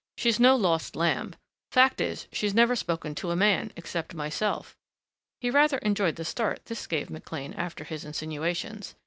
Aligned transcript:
"She's 0.17 0.39
no 0.39 0.55
lost 0.55 0.95
lamb. 0.95 1.35
Fact 1.69 2.01
is, 2.01 2.27
she's 2.31 2.55
never 2.55 2.75
spoken 2.75 3.13
to 3.13 3.29
a 3.29 3.35
man 3.35 3.71
except 3.75 4.15
myself." 4.15 4.75
He 5.39 5.51
rather 5.51 5.77
enjoyed 5.77 6.15
the 6.15 6.25
start 6.25 6.65
this 6.65 6.87
gave 6.87 7.11
McLean 7.11 7.53
after 7.53 7.83
his 7.83 8.03
insinuations. 8.03 8.95